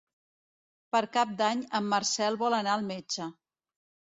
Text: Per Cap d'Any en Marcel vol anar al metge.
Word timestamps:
Per 0.95 1.01
Cap 1.17 1.35
d'Any 1.41 1.61
en 1.81 1.91
Marcel 1.91 2.39
vol 2.45 2.59
anar 2.61 2.75
al 2.79 2.89
metge. 2.89 3.29